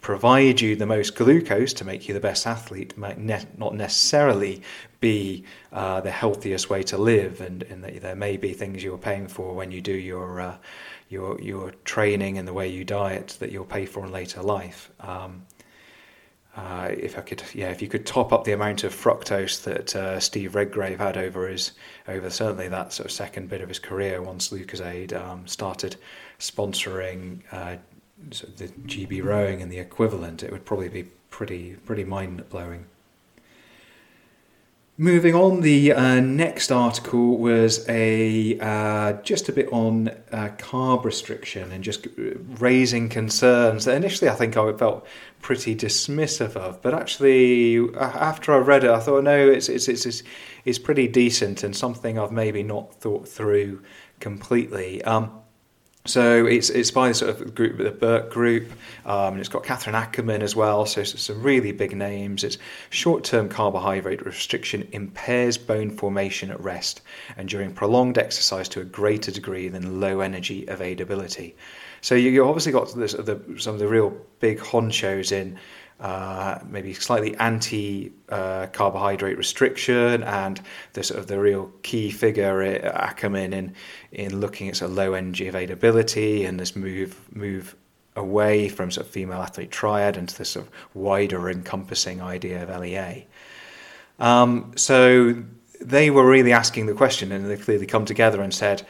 provide 0.00 0.60
you 0.60 0.76
the 0.76 0.86
most 0.86 1.16
glucose 1.16 1.72
to 1.72 1.84
make 1.84 2.06
you 2.06 2.14
the 2.14 2.20
best 2.20 2.46
athlete 2.46 2.96
might 2.96 3.18
ne- 3.18 3.46
not 3.56 3.74
necessarily 3.74 4.62
be 5.00 5.44
uh, 5.72 6.00
the 6.00 6.10
healthiest 6.10 6.70
way 6.70 6.82
to 6.84 6.96
live, 6.96 7.40
and, 7.40 7.62
and 7.64 7.82
there 7.82 8.14
may 8.14 8.36
be 8.36 8.52
things 8.52 8.82
you're 8.82 8.98
paying 8.98 9.26
for 9.26 9.54
when 9.54 9.70
you 9.70 9.80
do 9.80 9.92
your 9.92 10.40
uh, 10.40 10.56
your 11.08 11.40
your 11.40 11.72
training 11.84 12.38
and 12.38 12.46
the 12.46 12.52
way 12.52 12.68
you 12.68 12.84
diet 12.84 13.36
that 13.40 13.52
you'll 13.52 13.64
pay 13.64 13.86
for 13.86 14.04
in 14.04 14.12
later 14.12 14.42
life. 14.42 14.90
Um, 15.00 15.42
uh, 16.56 16.88
if 16.90 17.18
I 17.18 17.20
could, 17.20 17.42
yeah, 17.52 17.68
if 17.68 17.82
you 17.82 17.88
could 17.88 18.06
top 18.06 18.32
up 18.32 18.44
the 18.44 18.52
amount 18.52 18.82
of 18.82 18.94
fructose 18.94 19.62
that 19.64 19.94
uh, 19.94 20.18
Steve 20.18 20.54
Redgrave 20.54 20.98
had 20.98 21.18
over 21.18 21.46
his, 21.48 21.72
over 22.08 22.30
certainly 22.30 22.68
that 22.68 22.94
sort 22.94 23.04
of 23.04 23.12
second 23.12 23.50
bit 23.50 23.60
of 23.60 23.68
his 23.68 23.78
career 23.78 24.22
once 24.22 24.48
Lucozade 24.48 25.12
um, 25.12 25.46
started 25.46 25.96
sponsoring 26.38 27.40
uh, 27.52 27.76
the 28.18 28.68
GB 28.68 29.22
rowing 29.22 29.62
and 29.62 29.70
the 29.70 29.78
equivalent, 29.78 30.42
it 30.42 30.50
would 30.50 30.64
probably 30.64 30.88
be 30.88 31.04
pretty 31.30 31.76
pretty 31.84 32.04
mind 32.04 32.48
blowing. 32.48 32.86
Moving 34.98 35.34
on, 35.34 35.60
the 35.60 35.92
uh, 35.92 36.20
next 36.20 36.72
article 36.72 37.36
was 37.36 37.86
a 37.86 38.58
uh, 38.58 39.12
just 39.22 39.46
a 39.50 39.52
bit 39.52 39.68
on 39.70 40.08
uh, 40.32 40.48
carb 40.56 41.04
restriction 41.04 41.70
and 41.70 41.84
just 41.84 42.06
raising 42.58 43.10
concerns 43.10 43.84
that 43.84 43.94
initially 43.94 44.30
I 44.30 44.34
think 44.34 44.56
I 44.56 44.72
felt 44.72 45.06
pretty 45.42 45.76
dismissive 45.76 46.56
of, 46.56 46.80
but 46.80 46.94
actually 46.94 47.94
after 47.94 48.54
I 48.54 48.56
read 48.56 48.84
it, 48.84 48.90
I 48.90 49.00
thought 49.00 49.22
no, 49.22 49.50
it's 49.50 49.68
it's 49.68 49.86
it's 49.86 50.06
it's, 50.06 50.22
it's 50.64 50.78
pretty 50.78 51.08
decent 51.08 51.62
and 51.62 51.76
something 51.76 52.18
I've 52.18 52.32
maybe 52.32 52.62
not 52.62 52.94
thought 52.94 53.28
through 53.28 53.82
completely. 54.18 55.04
Um, 55.04 55.30
so 56.06 56.46
it's 56.46 56.70
it's 56.70 56.90
by 56.90 57.08
the 57.08 57.14
sort 57.14 57.30
of 57.30 57.54
group, 57.54 57.76
the 57.78 57.90
Burke 57.90 58.30
Group, 58.30 58.70
um, 59.04 59.34
and 59.34 59.40
it's 59.40 59.48
got 59.48 59.64
Kathryn 59.64 59.94
Ackerman 59.94 60.42
as 60.42 60.56
well. 60.56 60.86
So 60.86 61.04
some 61.04 61.42
really 61.42 61.72
big 61.72 61.94
names. 61.96 62.44
It's 62.44 62.58
short-term 62.90 63.48
carbohydrate 63.48 64.24
restriction 64.24 64.88
impairs 64.92 65.58
bone 65.58 65.90
formation 65.90 66.50
at 66.50 66.60
rest 66.60 67.02
and 67.36 67.48
during 67.48 67.72
prolonged 67.72 68.18
exercise 68.18 68.68
to 68.70 68.80
a 68.80 68.84
greater 68.84 69.30
degree 69.30 69.68
than 69.68 70.00
low 70.00 70.20
energy 70.20 70.64
availability. 70.66 71.56
So 72.00 72.14
you, 72.14 72.30
you 72.30 72.46
obviously 72.46 72.72
got 72.72 72.94
this, 72.94 73.12
the, 73.12 73.40
some 73.58 73.74
of 73.74 73.80
the 73.80 73.88
real 73.88 74.16
big 74.40 74.58
honchos 74.58 75.32
in 75.32 75.58
uh, 76.00 76.58
maybe 76.68 76.92
slightly 76.92 77.34
anti 77.36 78.12
uh, 78.28 78.66
carbohydrate 78.72 79.38
restriction, 79.38 80.22
and 80.22 80.60
the 80.92 81.02
sort 81.02 81.18
of 81.20 81.26
the 81.26 81.38
real 81.38 81.72
key 81.82 82.10
figure 82.10 82.62
uh, 82.62 82.88
Ackerman 82.94 83.52
in 83.52 83.74
in 84.12 84.40
looking 84.40 84.68
at 84.68 84.76
sort 84.76 84.90
of 84.90 84.96
low 84.96 85.14
energy 85.14 85.48
availability 85.48 86.44
and 86.44 86.60
this 86.60 86.76
move 86.76 87.16
move 87.34 87.76
away 88.14 88.68
from 88.68 88.90
sort 88.90 89.06
of 89.06 89.12
female 89.12 89.42
athlete 89.42 89.70
triad 89.70 90.16
into 90.16 90.36
this 90.36 90.50
sort 90.50 90.66
of 90.66 90.72
wider 90.94 91.50
encompassing 91.50 92.20
idea 92.20 92.62
of 92.62 92.80
LEA. 92.80 93.26
Um, 94.18 94.72
so 94.76 95.42
they 95.80 96.10
were 96.10 96.26
really 96.26 96.52
asking 96.52 96.86
the 96.86 96.94
question, 96.94 97.32
and 97.32 97.48
they've 97.48 97.62
clearly 97.62 97.86
come 97.86 98.06
together 98.06 98.40
and 98.40 98.52
said, 98.52 98.86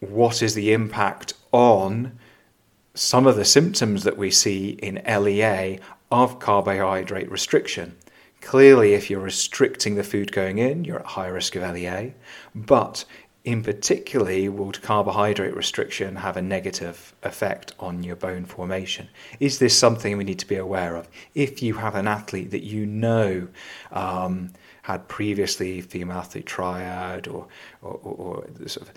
what 0.00 0.42
is 0.42 0.54
the 0.54 0.72
impact 0.72 1.34
on 1.52 2.18
some 2.94 3.26
of 3.26 3.36
the 3.36 3.44
symptoms 3.44 4.04
that 4.04 4.16
we 4.16 4.30
see 4.30 4.70
in 4.70 5.02
LEA 5.06 5.78
of 6.10 6.38
carbohydrate 6.38 7.30
restriction. 7.30 7.96
Clearly, 8.40 8.94
if 8.94 9.10
you're 9.10 9.20
restricting 9.20 9.96
the 9.96 10.04
food 10.04 10.30
going 10.32 10.58
in, 10.58 10.84
you're 10.84 11.00
at 11.00 11.06
high 11.06 11.28
risk 11.28 11.56
of 11.56 11.62
LEA, 11.62 12.14
but 12.54 13.04
in 13.44 13.62
particularly, 13.62 14.48
will 14.48 14.72
carbohydrate 14.72 15.54
restriction 15.54 16.16
have 16.16 16.36
a 16.36 16.42
negative 16.42 17.14
effect 17.22 17.72
on 17.78 18.02
your 18.02 18.16
bone 18.16 18.44
formation? 18.44 19.08
Is 19.38 19.60
this 19.60 19.78
something 19.78 20.16
we 20.16 20.24
need 20.24 20.40
to 20.40 20.48
be 20.48 20.56
aware 20.56 20.96
of? 20.96 21.08
If 21.34 21.62
you 21.62 21.74
have 21.74 21.94
an 21.94 22.08
athlete 22.08 22.50
that 22.50 22.64
you 22.64 22.86
know 22.86 23.46
um, 23.92 24.50
had 24.86 25.08
previously 25.08 25.80
female 25.80 26.18
athlete 26.18 26.46
triad 26.46 27.26
or, 27.26 27.48
or, 27.82 27.98
or, 28.04 28.14
or 28.14 28.68
sort 28.68 28.88
of 28.88 28.94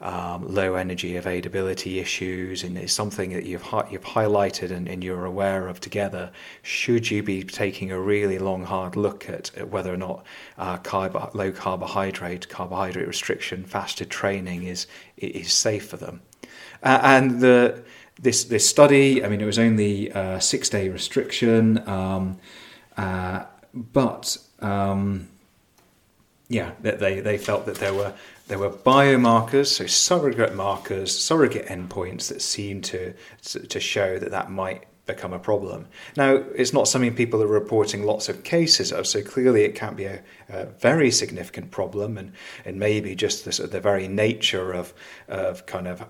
um, 0.00 0.52
low 0.52 0.74
energy 0.74 1.14
availability 1.14 2.00
issues, 2.00 2.64
and 2.64 2.76
it's 2.76 2.92
something 2.92 3.32
that 3.32 3.44
you've 3.44 3.62
hi- 3.62 3.86
you've 3.88 4.04
highlighted 4.04 4.72
and, 4.72 4.88
and, 4.88 5.04
you're 5.04 5.24
aware 5.24 5.68
of 5.68 5.80
together. 5.80 6.32
Should 6.62 7.08
you 7.12 7.22
be 7.22 7.44
taking 7.44 7.92
a 7.92 8.00
really 8.00 8.40
long, 8.40 8.64
hard 8.64 8.96
look 8.96 9.28
at, 9.28 9.56
at 9.56 9.68
whether 9.70 9.94
or 9.94 9.96
not 9.96 10.24
uh, 10.56 10.78
carb- 10.78 11.34
low 11.34 11.52
carbohydrate, 11.52 12.48
carbohydrate 12.48 13.06
restriction, 13.06 13.64
fasted 13.64 14.10
training 14.10 14.64
is 14.64 14.88
is 15.16 15.52
safe 15.52 15.86
for 15.86 15.98
them? 15.98 16.20
Uh, 16.82 16.98
and 17.02 17.40
the 17.40 17.84
this 18.20 18.42
this 18.44 18.68
study, 18.68 19.24
I 19.24 19.28
mean, 19.28 19.40
it 19.40 19.46
was 19.46 19.58
only 19.58 20.10
a 20.10 20.40
six 20.40 20.68
day 20.68 20.88
restriction, 20.88 21.78
um, 21.88 22.38
uh, 22.96 23.44
but 23.72 24.36
um, 24.60 25.28
yeah, 26.48 26.72
they 26.80 27.20
they 27.20 27.38
felt 27.38 27.66
that 27.66 27.76
there 27.76 27.92
were 27.92 28.14
there 28.46 28.58
were 28.58 28.70
biomarkers, 28.70 29.66
so 29.66 29.86
surrogate 29.86 30.54
markers, 30.54 31.16
surrogate 31.16 31.66
endpoints 31.66 32.28
that 32.28 32.40
seemed 32.40 32.84
to 32.84 33.14
to 33.68 33.80
show 33.80 34.18
that 34.18 34.30
that 34.30 34.50
might 34.50 34.84
become 35.08 35.32
a 35.32 35.38
problem. 35.38 35.88
Now, 36.16 36.34
it's 36.54 36.72
not 36.72 36.86
something 36.86 37.14
people 37.14 37.42
are 37.42 37.48
reporting 37.48 38.04
lots 38.04 38.28
of 38.28 38.44
cases 38.44 38.92
of, 38.92 39.06
so 39.06 39.22
clearly 39.22 39.64
it 39.64 39.74
can't 39.74 39.96
be 39.96 40.04
a, 40.04 40.22
a 40.48 40.66
very 40.66 41.10
significant 41.10 41.70
problem, 41.70 42.16
and, 42.16 42.32
and 42.64 42.78
maybe 42.78 43.14
just 43.16 43.44
the, 43.44 43.66
the 43.66 43.80
very 43.80 44.06
nature 44.06 44.72
of 44.72 44.94
of 45.26 45.66
kind 45.66 45.88
of 45.88 46.04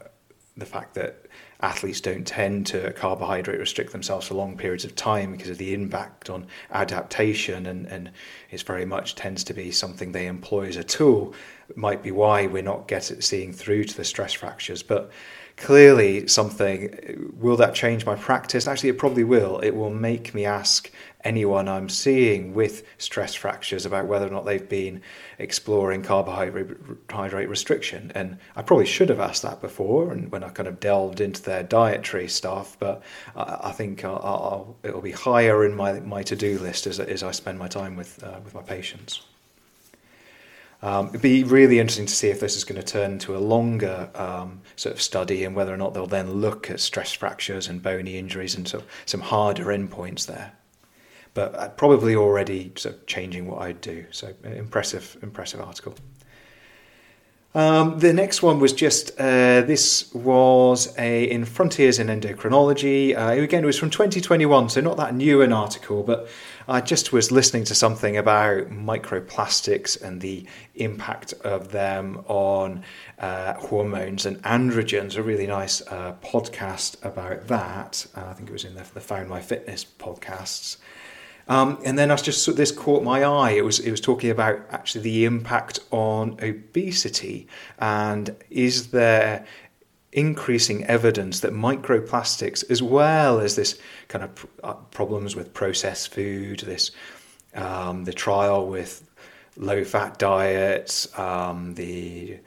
the 0.57 0.67
fact 0.67 0.95
that 0.95 1.27
athletes 1.61 2.01
don't 2.01 2.27
tend 2.27 2.67
to 2.67 2.93
carbohydrate 2.93 3.59
restrict 3.59 3.91
themselves 3.91 4.29
for 4.29 4.35
long 4.35 4.57
periods 4.57 4.85
of 4.85 4.95
time 4.95 5.33
because 5.33 5.51
of 5.51 5.59
the 5.59 5.75
impact 5.75 6.31
on 6.31 6.47
adaptation 6.71 7.67
and, 7.67 7.87
and 7.87 8.11
it 8.51 8.63
very 8.63 8.85
much 8.85 9.17
tends 9.17 9.43
to 9.45 9.53
be 9.53 9.73
something 9.73 10.13
they 10.13 10.27
employ 10.27 10.67
as 10.67 10.77
a 10.77 10.85
tool. 10.85 11.35
It 11.69 11.77
might 11.77 12.03
be 12.03 12.13
why 12.13 12.47
we're 12.47 12.63
not 12.63 12.87
getting 12.87 13.21
seeing 13.21 13.53
through 13.53 13.85
to 13.85 13.97
the 13.97 14.05
stress 14.05 14.33
fractures 14.33 14.83
but 14.83 15.11
clearly 15.61 16.27
something 16.27 17.33
will 17.39 17.57
that 17.57 17.75
change 17.75 18.07
my 18.07 18.15
practice 18.15 18.67
actually 18.67 18.89
it 18.89 18.99
probably 18.99 19.25
will 19.25 19.59
it 19.61 19.75
will 19.75 19.91
make 19.91 20.35
me 20.35 20.45
ask 20.45 20.91
anyone 21.25 21.69
I'm 21.69 21.89
seeing 21.89 22.55
with 22.55 22.85
stress 22.99 23.35
fractures 23.35 23.85
about 23.85 24.07
whether 24.07 24.27
or 24.27 24.31
not 24.31 24.47
they've 24.47 24.69
been 24.69 25.03
exploring 25.39 26.03
carbohydrate 26.03 27.49
restriction. 27.49 28.13
And 28.15 28.39
I 28.57 28.63
probably 28.63 28.87
should 28.87 29.09
have 29.09 29.21
asked 29.21 29.43
that 29.43 29.61
before, 29.61 30.13
and 30.13 30.31
when 30.31 30.45
I 30.45 30.49
kind 30.51 30.69
of 30.69 30.81
delved 30.81 31.21
into 31.21 31.43
their 31.43 31.63
dietary 31.63 32.29
stuff, 32.29 32.77
but 32.79 33.03
I, 33.37 33.73
think 33.73 34.05
I'll, 34.05 34.21
I'll, 34.23 34.77
it'll 34.83 35.01
be 35.01 35.13
higher 35.13 35.65
in 35.65 35.75
my, 35.75 36.01
my 36.01 36.23
to 36.25 36.37
do 36.37 36.59
list 36.59 36.87
as, 36.87 37.01
as 37.01 37.23
I 37.23 37.33
spend 37.33 37.59
my 37.59 37.69
time 37.69 37.97
with, 37.97 38.23
uh, 38.23 38.41
with 38.45 38.55
my 38.55 38.63
patients. 38.63 39.23
Um, 40.81 41.09
it'd 41.09 41.23
be 41.23 41.43
really 41.43 41.81
interesting 41.81 42.07
to 42.07 42.15
see 42.15 42.29
if 42.29 42.39
this 42.39 42.57
is 42.57 42.65
going 42.65 42.81
to 42.81 42.87
turn 42.87 43.13
into 43.13 43.37
a 43.37 43.39
longer 43.39 44.11
um, 44.15 44.61
sort 44.77 44.95
of 44.95 45.03
study 45.03 45.43
and 45.45 45.57
whether 45.57 45.75
or 45.75 45.77
not 45.77 45.93
they'll 45.93 46.07
then 46.07 46.35
look 46.35 46.71
at 46.71 46.79
stress 46.79 47.13
fractures 47.13 47.67
and 47.67 47.83
bony 47.83 48.17
injuries 48.17 48.55
and 48.55 48.69
so 48.69 48.85
some 49.05 49.21
harder 49.21 49.65
endpoints 49.67 50.27
there 50.27 50.53
but 51.39 51.77
probably 51.77 52.17
already 52.17 52.73
sort 52.77 52.97
of 52.97 53.07
changing 53.07 53.47
what 53.47 53.63
I'd 53.63 53.81
do. 53.81 54.05
So 54.11 54.35
impressive, 54.43 55.17
impressive 55.23 55.61
article. 55.61 55.95
Um, 57.59 57.99
the 57.99 58.13
next 58.13 58.41
one 58.41 58.61
was 58.61 58.73
just 58.73 59.11
uh, 59.19 59.63
this 59.63 60.15
was 60.15 60.95
a 60.97 61.25
in 61.25 61.45
Frontiers 61.45 61.99
in 61.99 62.07
Endocrinology. 62.07 63.19
Uh, 63.19 63.33
again, 63.33 63.65
it 63.65 63.67
was 63.67 63.77
from 63.77 63.91
2021, 63.91 64.69
so 64.69 64.81
not 64.81 64.97
that 64.99 65.13
new 65.13 65.43
an 65.43 65.53
article, 65.53 66.05
but 66.05 66.29
I 66.69 66.81
just 66.81 67.13
was 67.13 67.33
listening 67.33 67.65
to 67.65 67.75
something 67.75 68.17
about 68.17 68.71
microplastics 68.71 70.01
and 70.01 70.21
the 70.21 70.47
impact 70.77 71.33
of 71.43 71.73
them 71.73 72.23
on 72.29 72.85
uh, 73.19 73.55
hormones 73.55 74.25
and 74.25 74.41
androgens. 74.45 75.17
A 75.17 75.23
really 75.25 75.49
nice 75.49 75.83
uh, 75.89 76.15
podcast 76.23 77.05
about 77.05 77.49
that. 77.49 78.07
Uh, 78.15 78.27
I 78.27 78.35
think 78.35 78.51
it 78.51 78.53
was 78.53 78.65
in 78.65 78.77
the, 78.77 78.87
the 78.95 79.01
Found 79.01 79.29
My 79.29 79.41
Fitness 79.41 79.85
podcasts. 79.85 80.77
Um, 81.49 81.79
and 81.85 81.99
then 81.99 82.11
I 82.11 82.17
just 82.17 82.57
this 82.57 82.71
caught 82.71 83.03
my 83.03 83.25
eye. 83.25 83.53
It 83.53 83.65
was 83.65 83.79
it 83.81 83.91
was 83.91 84.01
talking 84.01 84.31
about 84.31 84.61
actually 84.71 85.03
the 85.03 85.25
impact 85.25 85.81
on 85.91 86.39
obesity 86.43 87.49
and 87.79 88.37
is 88.51 88.91
there 88.91 89.47
increasing 90.13 90.85
evidence 90.85 91.41
that 91.41 91.53
microplastics, 91.53 92.69
as 92.71 92.83
well 92.83 93.41
as 93.41 93.57
this 93.57 93.79
kind 94.09 94.25
of 94.25 94.47
uh, 94.65 94.75
problems 94.91 95.37
with 95.37 95.53
processed 95.53 96.13
food, 96.13 96.61
this 96.61 96.91
um, 97.55 98.05
the 98.05 98.13
trial 98.13 98.67
with 98.67 99.09
low 99.57 99.85
fat 99.85 100.19
diets, 100.19 101.19
um, 101.19 101.75
the 101.75 102.39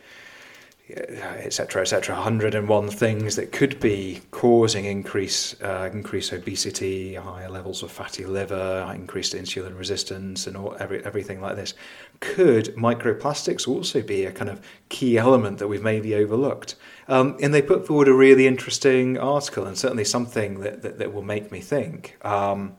etc., 0.96 1.82
etc. 1.82 2.16
101 2.16 2.90
things 2.90 3.36
that 3.36 3.52
could 3.52 3.80
be 3.80 4.22
causing 4.32 4.86
increase, 4.86 5.56
uh, 5.62 5.90
increased 5.92 6.34
obesity, 6.34 7.16
higher 7.16 7.50
levels 7.50 7.84
of 7.84 7.92
fatty 7.92 8.26
liver, 8.26 8.92
increased 8.96 9.34
insulin 9.34 9.78
resistance, 9.78 10.48
and 10.48 10.58
all, 10.58 10.76
every, 10.80 11.04
everything 11.06 11.42
like 11.42 11.56
this. 11.56 11.74
Could 12.20 12.76
microplastics 12.76 13.68
also 13.68 14.02
be 14.02 14.26
a 14.26 14.32
kind 14.32 14.50
of 14.50 14.62
key 14.90 15.18
element 15.18 15.60
that 15.60 15.68
we've 15.68 15.84
maybe 15.84 16.16
overlooked? 16.16 16.76
Um, 17.08 17.38
and 17.42 17.54
they 17.54 17.62
put 17.62 17.88
forward 17.88 18.08
a 18.08 18.14
really 18.14 18.48
interesting 18.48 19.18
article, 19.18 19.66
and 19.66 19.78
certainly 19.78 20.06
something 20.06 20.60
that, 20.62 20.82
that, 20.82 21.00
that 21.00 21.14
will 21.14 21.24
make 21.24 21.52
me 21.52 21.62
think. 21.62 22.18
Um, 22.26 22.76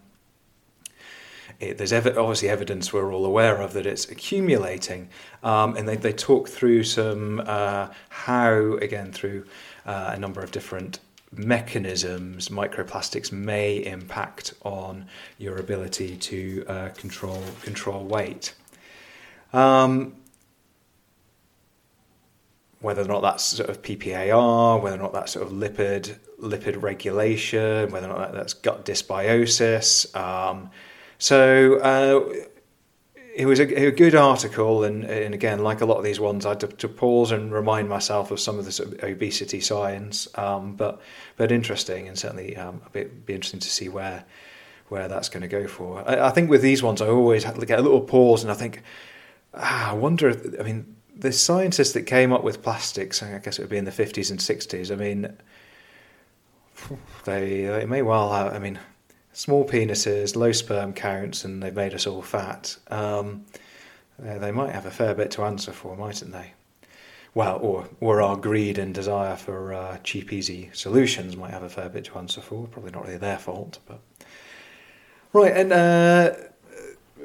it, 1.62 1.78
there's 1.78 1.92
ev- 1.92 2.18
obviously 2.18 2.48
evidence 2.48 2.92
we're 2.92 3.12
all 3.14 3.24
aware 3.24 3.62
of 3.62 3.72
that 3.74 3.86
it's 3.86 4.10
accumulating, 4.10 5.08
um, 5.42 5.76
and 5.76 5.88
they, 5.88 5.96
they 5.96 6.12
talk 6.12 6.48
through 6.48 6.82
some 6.82 7.40
uh, 7.46 7.88
how, 8.08 8.74
again, 8.78 9.12
through 9.12 9.46
uh, 9.86 10.10
a 10.14 10.18
number 10.18 10.40
of 10.40 10.50
different 10.50 10.98
mechanisms 11.34 12.50
microplastics 12.50 13.32
may 13.32 13.76
impact 13.86 14.52
on 14.64 15.06
your 15.38 15.56
ability 15.56 16.16
to 16.16 16.64
uh, 16.68 16.88
control 16.90 17.42
control 17.62 18.04
weight. 18.04 18.54
Um, 19.52 20.14
whether 22.80 23.02
or 23.02 23.06
not 23.06 23.22
that's 23.22 23.44
sort 23.44 23.70
of 23.70 23.80
PPAR, 23.80 24.82
whether 24.82 24.96
or 24.96 24.98
not 24.98 25.12
that's 25.12 25.32
sort 25.32 25.46
of 25.46 25.52
lipid 25.52 26.18
lipid 26.40 26.82
regulation, 26.82 27.90
whether 27.92 28.10
or 28.10 28.18
not 28.18 28.32
that's 28.32 28.52
gut 28.52 28.84
dysbiosis. 28.84 30.14
Um, 30.16 30.70
so 31.22 31.76
uh, 31.76 32.34
it 33.36 33.46
was 33.46 33.60
a, 33.60 33.86
a, 33.86 33.92
good 33.92 34.16
article, 34.16 34.82
and, 34.82 35.04
and 35.04 35.34
again, 35.34 35.62
like 35.62 35.80
a 35.80 35.86
lot 35.86 35.98
of 35.98 36.02
these 36.02 36.18
ones, 36.18 36.44
I 36.44 36.48
had 36.48 36.60
to, 36.60 36.66
to 36.66 36.88
pause 36.88 37.30
and 37.30 37.52
remind 37.52 37.88
myself 37.88 38.32
of 38.32 38.40
some 38.40 38.58
of 38.58 38.64
the 38.64 38.98
obesity 39.04 39.60
science, 39.60 40.26
um, 40.36 40.74
but 40.74 41.00
but 41.36 41.52
interesting, 41.52 42.08
and 42.08 42.18
certainly 42.18 42.56
um, 42.56 42.82
a 42.84 42.90
bit 42.90 43.24
be 43.24 43.34
interesting 43.34 43.60
to 43.60 43.70
see 43.70 43.88
where 43.88 44.24
where 44.88 45.06
that's 45.06 45.28
going 45.28 45.42
to 45.42 45.48
go 45.48 45.68
for. 45.68 46.02
I, 46.10 46.26
I, 46.26 46.30
think 46.30 46.50
with 46.50 46.60
these 46.60 46.82
ones, 46.82 47.00
I 47.00 47.06
always 47.06 47.44
get 47.44 47.78
a 47.78 47.82
little 47.82 48.00
pause, 48.00 48.42
and 48.42 48.50
I 48.50 48.56
think, 48.56 48.82
ah, 49.54 49.92
I 49.92 49.94
wonder. 49.94 50.30
If, 50.30 50.58
I 50.58 50.64
mean, 50.64 50.96
the 51.14 51.30
scientists 51.30 51.92
that 51.92 52.02
came 52.02 52.32
up 52.32 52.42
with 52.42 52.64
plastics, 52.64 53.22
I 53.22 53.38
guess 53.38 53.60
it 53.60 53.62
would 53.62 53.70
be 53.70 53.76
in 53.76 53.84
the 53.84 53.92
fifties 53.92 54.32
and 54.32 54.42
sixties. 54.42 54.90
I 54.90 54.96
mean, 54.96 55.32
they 57.26 57.66
they 57.66 57.86
may 57.86 58.02
well 58.02 58.32
have. 58.32 58.52
I 58.52 58.58
mean 58.58 58.80
small 59.32 59.66
penises, 59.66 60.36
low 60.36 60.52
sperm 60.52 60.92
counts, 60.92 61.44
and 61.44 61.62
they've 61.62 61.74
made 61.74 61.94
us 61.94 62.06
all 62.06 62.22
fat. 62.22 62.76
Um, 62.88 63.44
they 64.18 64.52
might 64.52 64.72
have 64.72 64.86
a 64.86 64.90
fair 64.90 65.14
bit 65.14 65.30
to 65.32 65.42
answer 65.42 65.72
for, 65.72 65.96
mightn't 65.96 66.32
they? 66.32 66.52
Well, 67.34 67.58
or 67.62 67.88
or 68.00 68.20
our 68.20 68.36
greed 68.36 68.78
and 68.78 68.94
desire 68.94 69.36
for 69.36 69.72
uh, 69.72 69.98
cheap, 70.04 70.32
easy 70.32 70.70
solutions 70.74 71.36
might 71.36 71.50
have 71.50 71.62
a 71.62 71.68
fair 71.68 71.88
bit 71.88 72.04
to 72.04 72.18
answer 72.18 72.42
for. 72.42 72.66
Probably 72.66 72.92
not 72.92 73.06
really 73.06 73.16
their 73.16 73.38
fault, 73.38 73.78
but 73.86 74.00
right. 75.32 75.56
And 75.56 75.72
uh, 75.72 76.34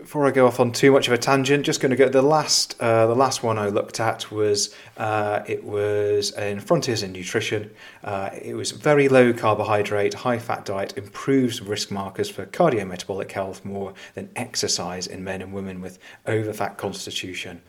before 0.02 0.26
I 0.26 0.32
go 0.32 0.48
off 0.48 0.60
on 0.60 0.72
too 0.72 0.92
much 0.92 1.08
of 1.08 1.14
a 1.14 1.18
tangent, 1.18 1.66
just 1.66 1.82
going 1.82 1.90
to 1.90 1.96
go. 1.96 2.08
The 2.08 2.22
last, 2.22 2.76
uh, 2.80 3.08
the 3.08 3.16
last 3.16 3.44
one 3.44 3.58
I 3.58 3.68
looked 3.68 4.00
at 4.00 4.32
was 4.32 4.74
uh, 4.98 5.42
it 5.48 5.64
was 5.64 6.32
in 6.32 6.60
Frontiers 6.60 7.04
in 7.04 7.12
Nutrition. 7.12 7.72
Uh, 8.04 8.30
it 8.34 8.56
was 8.56 8.72
very 8.72 9.10
low 9.10 9.34
carbohydrate, 9.34 10.14
high 10.14 10.40
fat 10.40 10.66
diet 10.66 10.98
improves 10.98 11.62
risk 11.62 11.92
markers 11.92 12.30
for 12.30 12.46
cardiometabolic 12.46 13.32
health 13.32 13.66
more 13.66 13.94
than 14.14 14.30
exercise 14.36 15.08
in 15.08 15.24
men 15.24 15.42
and 15.42 15.54
women 15.54 15.82
with 15.82 16.00
overfat 16.26 16.78
constitution. 16.78 17.62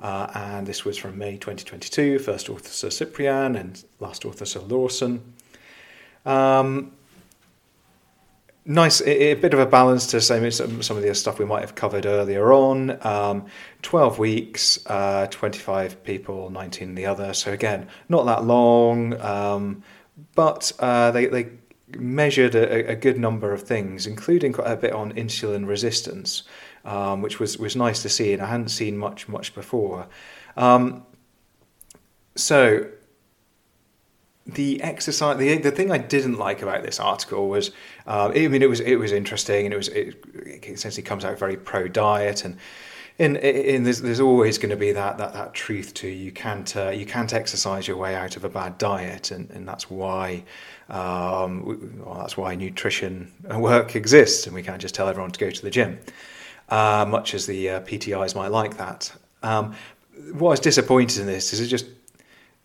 Uh, 0.00 0.30
and 0.34 0.66
this 0.66 0.84
was 0.84 0.96
from 0.96 1.18
May 1.18 1.36
2022. 1.36 2.18
First 2.18 2.48
author 2.48 2.68
Sir 2.68 2.88
Cipryan 2.88 3.58
and 3.58 3.84
last 3.98 4.24
author 4.24 4.44
Sir 4.44 4.60
Laursen. 4.60 5.20
Um, 6.24 6.92
nice, 8.64 9.00
a, 9.02 9.34
bit 9.34 9.54
of 9.54 9.60
a 9.60 9.66
balance 9.66 10.06
to 10.08 10.20
some, 10.20 10.50
some 10.82 10.96
of 10.96 11.02
the 11.02 11.14
stuff 11.14 11.38
we 11.38 11.44
might 11.44 11.60
have 11.60 11.74
covered 11.74 12.06
earlier 12.06 12.52
on. 12.52 13.04
Um, 13.06 13.46
12 13.82 14.18
weeks, 14.18 14.78
uh, 14.86 15.26
25 15.28 16.02
people, 16.04 16.50
19 16.50 16.94
the 16.94 17.06
other. 17.06 17.32
So 17.32 17.52
again, 17.52 17.88
not 18.08 18.26
that 18.26 18.44
long, 18.44 19.20
um, 19.20 19.82
but 20.34 20.72
uh, 20.78 21.10
they, 21.10 21.26
they 21.26 21.48
measured 21.96 22.54
a, 22.54 22.92
a, 22.92 22.94
good 22.94 23.18
number 23.18 23.52
of 23.52 23.62
things, 23.62 24.06
including 24.06 24.52
quite 24.52 24.70
a 24.70 24.76
bit 24.76 24.92
on 24.92 25.12
insulin 25.14 25.66
resistance, 25.66 26.44
um, 26.84 27.22
which 27.22 27.40
was, 27.40 27.58
was 27.58 27.74
nice 27.74 28.02
to 28.02 28.08
see, 28.08 28.32
and 28.32 28.42
I 28.42 28.46
hadn't 28.46 28.68
seen 28.68 28.96
much, 28.96 29.28
much 29.28 29.54
before. 29.54 30.06
Um, 30.56 31.04
so 32.36 32.86
the 34.54 34.82
exercise 34.82 35.38
the 35.38 35.58
the 35.58 35.70
thing 35.70 35.90
I 35.90 35.98
didn't 35.98 36.38
like 36.38 36.62
about 36.62 36.82
this 36.82 37.00
article 37.00 37.48
was 37.48 37.70
uh, 38.06 38.30
I 38.34 38.48
mean 38.48 38.62
it 38.62 38.68
was 38.68 38.80
it 38.80 38.96
was 38.96 39.12
interesting 39.12 39.66
and 39.66 39.74
it 39.74 39.76
was 39.76 39.88
it, 39.88 40.22
it 40.34 40.64
essentially 40.68 41.02
comes 41.02 41.24
out 41.24 41.38
very 41.38 41.56
pro 41.56 41.88
diet 41.88 42.44
and 42.44 42.56
in 43.18 43.82
there's, 43.82 44.00
there's 44.00 44.20
always 44.20 44.56
going 44.56 44.70
to 44.70 44.76
be 44.76 44.92
that, 44.92 45.18
that, 45.18 45.34
that 45.34 45.52
truth 45.52 45.92
to 45.92 46.08
you 46.08 46.32
can't 46.32 46.74
uh, 46.76 46.88
you 46.88 47.04
can't 47.04 47.34
exercise 47.34 47.86
your 47.86 47.98
way 47.98 48.14
out 48.14 48.36
of 48.36 48.44
a 48.44 48.48
bad 48.48 48.78
diet 48.78 49.30
and, 49.30 49.50
and 49.50 49.68
that's 49.68 49.90
why 49.90 50.42
um, 50.88 52.02
well, 52.02 52.18
that's 52.20 52.36
why 52.36 52.54
nutrition 52.54 53.30
work 53.56 53.94
exists 53.94 54.46
and 54.46 54.54
we 54.54 54.62
can't 54.62 54.80
just 54.80 54.94
tell 54.94 55.08
everyone 55.08 55.30
to 55.32 55.38
go 55.38 55.50
to 55.50 55.62
the 55.62 55.70
gym 55.70 55.98
uh, 56.70 57.04
much 57.06 57.34
as 57.34 57.46
the 57.46 57.68
uh, 57.68 57.80
PTIs 57.80 58.34
might 58.34 58.48
like 58.48 58.76
that. 58.78 59.12
Um, 59.42 59.74
what 60.32 60.48
I 60.48 60.52
was 60.52 60.60
disappointed 60.60 61.20
in 61.20 61.26
this 61.26 61.52
is 61.52 61.60
it 61.60 61.66
just 61.66 61.86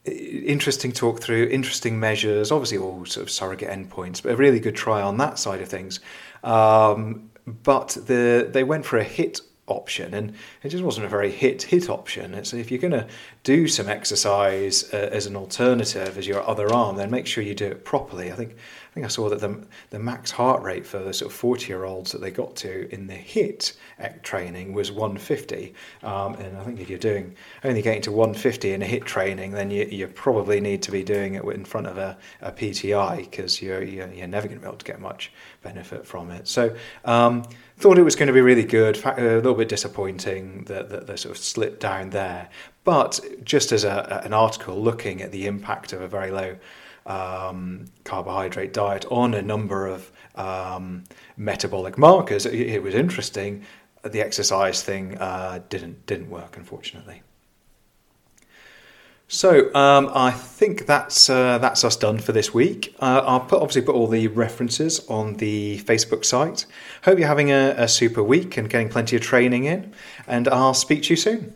interesting 0.06 0.92
talk 0.92 1.22
through, 1.22 1.48
interesting 1.48 2.00
measures, 2.00 2.52
obviously 2.52 2.78
all 2.78 3.06
sort 3.06 3.24
of 3.24 3.32
surrogate 3.32 3.70
endpoints, 3.70 4.22
but 4.22 4.34
a 4.34 4.36
really 4.36 4.60
good 4.60 4.76
try 4.76 5.02
on 5.02 5.18
that 5.18 5.40
side 5.40 5.62
of 5.62 5.70
things. 5.70 6.00
Um, 6.44 7.30
but 7.46 7.90
the 7.90 8.48
they 8.52 8.64
went 8.64 8.86
for 8.86 8.98
a 8.98 9.06
HIIT 9.06 9.42
option 9.68 10.14
and 10.14 10.36
it 10.62 10.70
just 10.70 10.84
wasn't 10.84 11.06
a 11.06 11.10
very 11.10 11.32
HIIT 11.32 11.66
HIIT 11.66 11.90
option 11.90 12.46
so 12.46 12.56
if 12.56 12.70
you're 12.70 12.80
going 12.80 12.92
to 12.92 13.08
do 13.44 13.68
some 13.68 13.90
exercise 13.90 14.94
uh, 14.94 15.10
as 15.12 15.26
an 15.26 15.36
alternative 15.36 16.20
as 16.20 16.28
your 16.28 16.48
other 16.48 16.72
arm 16.72 16.98
then 16.98 17.10
make 17.10 17.26
sure 17.26 17.44
you 17.44 17.56
do 17.56 17.66
it 17.66 17.84
properly 17.84 18.32
i 18.32 18.36
think 18.36 18.56
think 18.96 19.06
i 19.06 19.10
saw 19.10 19.30
that 19.30 19.40
the 19.40 19.64
the 19.92 20.00
max 20.00 20.32
heart 20.32 20.64
rate 20.64 20.88
for 20.88 21.00
the 21.00 21.14
sort 21.14 21.32
of 21.32 21.38
40 21.38 21.68
year 21.68 21.84
olds 21.84 22.12
that 22.12 22.22
they 22.22 22.32
got 22.32 22.56
to 22.56 22.92
in 22.94 23.06
the 23.06 23.14
HIIT 23.14 23.74
training 24.24 24.74
was 24.74 24.92
150 24.92 25.74
um, 26.02 26.34
and 26.36 26.58
i 26.58 26.64
think 26.64 26.80
if 26.80 26.90
you're 26.90 26.98
doing 26.98 27.36
only 27.64 27.82
getting 27.82 28.02
to 28.02 28.12
150 28.12 28.72
in 28.72 28.82
a 28.82 28.86
HIIT 28.86 29.04
training 29.04 29.52
then 29.52 29.70
you, 29.70 29.86
you 29.86 30.08
probably 30.08 30.60
need 30.60 30.82
to 30.82 30.92
be 30.92 31.04
doing 31.04 31.36
it 31.36 31.44
in 31.44 31.66
front 31.66 31.86
of 31.86 31.98
a, 31.98 32.18
a 32.42 32.52
pti 32.52 33.18
because 33.18 33.62
you're, 33.62 33.84
you're, 33.84 34.12
you're 34.12 34.28
never 34.28 34.48
going 34.48 34.60
to 34.60 34.64
be 34.64 34.68
able 34.68 34.78
to 34.78 34.86
get 34.86 35.00
much 35.00 35.32
benefit 35.62 36.08
from 36.08 36.32
it 36.32 36.48
so 36.48 36.76
um, 37.04 37.44
Thought 37.78 37.98
it 37.98 38.04
was 38.04 38.16
going 38.16 38.28
to 38.28 38.34
be 38.34 38.40
really 38.40 38.64
good. 38.64 39.04
A 39.06 39.36
little 39.36 39.54
bit 39.54 39.68
disappointing 39.68 40.64
that, 40.66 40.90
that 40.90 41.08
they 41.08 41.18
sort 41.18 41.36
of 41.36 41.38
slipped 41.38 41.82
down 41.82 42.12
there. 42.12 42.50
But 42.86 43.20
just 43.44 43.74
as 43.74 43.84
a, 43.84 44.22
an 44.24 44.32
article 44.32 44.82
looking 44.82 45.22
at 45.22 45.34
the 45.34 45.46
impact 45.46 45.92
of 45.92 46.02
a 46.02 46.08
very 46.08 46.32
low 46.32 46.56
um, 47.06 47.86
carbohydrate 48.04 48.74
diet 48.74 49.06
on 49.12 49.34
a 49.34 49.42
number 49.42 49.88
of 49.88 50.12
um, 50.36 51.04
metabolic 51.38 51.98
markers, 51.98 52.46
it, 52.46 52.54
it, 52.54 52.84
was 52.84 52.96
interesting. 52.96 53.64
The 54.04 54.22
exercise 54.22 54.82
thing 54.82 55.18
uh, 55.18 55.62
didn't 55.70 56.06
didn't 56.06 56.30
work, 56.30 56.58
unfortunately. 56.58 57.22
So 59.28 59.74
um, 59.74 60.12
I 60.14 60.30
think 60.30 60.86
that's 60.86 61.30
uh, 61.30 61.58
that's 61.58 61.84
us 61.84 61.96
done 61.96 62.20
for 62.20 62.32
this 62.32 62.54
week. 62.54 62.96
Uh, 63.00 63.24
I'll 63.26 63.40
put, 63.40 63.60
obviously 63.62 63.82
put 63.82 63.96
all 63.96 64.08
the 64.08 64.28
references 64.28 65.06
on 65.08 65.36
the 65.38 65.80
Facebook 65.80 66.24
site. 66.24 66.68
Hope 67.04 67.18
you're 67.18 67.28
having 67.28 67.52
a, 67.52 67.74
a 67.78 67.88
super 67.88 68.22
week 68.22 68.58
and 68.58 68.70
getting 68.70 68.90
plenty 68.90 69.16
of 69.16 69.24
training 69.24 69.66
in, 69.66 69.94
and 70.28 70.48
I'll 70.48 70.76
speak 70.76 71.04
to 71.04 71.10
you 71.12 71.18
soon. 71.18 71.54